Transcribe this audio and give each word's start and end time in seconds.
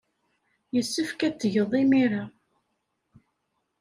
Yessefk 0.75 1.19
ad 1.27 1.35
t-tgeḍ 1.35 1.71
imir-a. 1.81 2.23